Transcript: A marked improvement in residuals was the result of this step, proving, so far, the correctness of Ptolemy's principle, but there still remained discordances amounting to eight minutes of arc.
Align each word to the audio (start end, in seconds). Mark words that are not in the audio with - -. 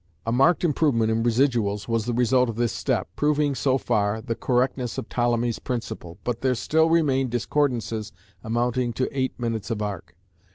A 0.25 0.31
marked 0.31 0.63
improvement 0.63 1.11
in 1.11 1.21
residuals 1.21 1.87
was 1.87 2.05
the 2.07 2.13
result 2.15 2.49
of 2.49 2.55
this 2.55 2.71
step, 2.73 3.07
proving, 3.15 3.53
so 3.53 3.77
far, 3.77 4.19
the 4.19 4.33
correctness 4.33 4.97
of 4.97 5.07
Ptolemy's 5.09 5.59
principle, 5.59 6.17
but 6.23 6.41
there 6.41 6.55
still 6.55 6.89
remained 6.89 7.29
discordances 7.29 8.11
amounting 8.43 8.93
to 8.93 9.07
eight 9.15 9.39
minutes 9.39 9.69
of 9.69 9.79
arc. 9.83 10.15